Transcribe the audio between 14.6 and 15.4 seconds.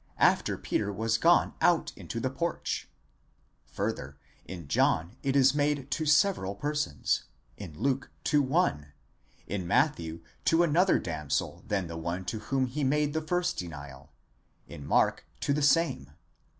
in Mark,